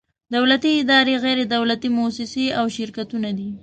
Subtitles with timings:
[0.35, 3.49] دولتي ادارې، غیر دولتي مؤسسې او شرکتونه دي.